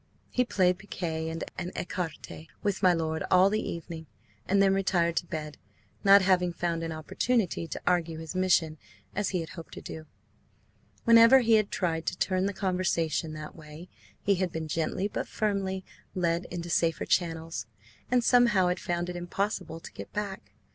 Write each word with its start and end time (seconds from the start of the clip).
He 0.31 0.43
played 0.43 0.79
piquet 0.79 1.29
and 1.29 1.43
écarté 1.59 2.47
with 2.63 2.81
my 2.81 2.91
lord 2.91 3.23
all 3.29 3.51
the 3.51 3.61
evening, 3.61 4.07
and 4.47 4.59
then 4.59 4.73
retired 4.73 5.15
to 5.17 5.27
bed, 5.27 5.59
not 6.03 6.23
having 6.23 6.51
found 6.53 6.81
an 6.81 6.91
opportunity 6.91 7.67
to 7.67 7.79
argue 7.85 8.17
his 8.17 8.33
mission 8.33 8.79
as 9.15 9.29
he 9.29 9.41
had 9.41 9.49
hoped 9.49 9.75
to 9.75 9.79
do. 9.81 10.07
Whenever 11.03 11.41
he 11.41 11.53
had 11.53 11.69
tried 11.69 12.07
to 12.07 12.17
turn 12.17 12.47
the 12.47 12.51
conversation 12.51 13.33
that 13.33 13.55
way 13.55 13.89
he 14.19 14.33
had 14.33 14.51
been 14.51 14.67
gently 14.67 15.07
but 15.07 15.27
firmly 15.27 15.85
led 16.15 16.45
into 16.45 16.67
safer 16.71 17.05
channels, 17.05 17.67
and 18.09 18.23
somehow 18.23 18.69
had 18.69 18.79
found 18.79 19.07
it 19.07 19.15
impossible 19.15 19.79
to 19.79 19.91
get 19.93 20.11
back. 20.13 20.51